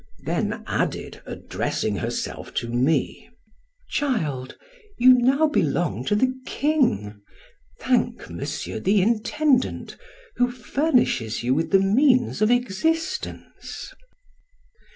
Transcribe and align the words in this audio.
Then 0.23 0.63
added, 0.65 1.21
addressing 1.27 1.97
herself 1.97 2.55
to 2.55 2.67
me, 2.67 3.29
"Child, 3.87 4.57
you 4.97 5.13
now 5.13 5.45
belong 5.47 6.03
to 6.05 6.15
the 6.15 6.33
king, 6.47 7.21
thank 7.79 8.27
Monsieur 8.27 8.79
the 8.79 8.99
Intendant, 9.03 9.97
who 10.37 10.49
furnishes 10.49 11.43
you 11.43 11.53
with 11.53 11.69
the 11.69 11.77
means 11.81 12.41
of 12.41 12.49
existence." 12.49 13.93